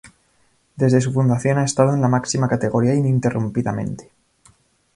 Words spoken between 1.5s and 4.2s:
ha estado en la máxima categoría ininterrumpidamente.